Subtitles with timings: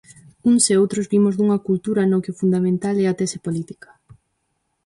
[0.49, 3.89] Uns e outros vimos dunha cultura no que o fundamental é a tese política.